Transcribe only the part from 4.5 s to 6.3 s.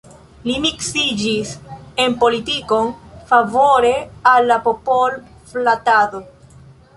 la popol-flatado.